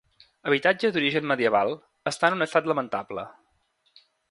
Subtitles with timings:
[0.51, 1.75] Habitatge d'origen medieval,
[2.13, 3.29] està en un estat lamentable.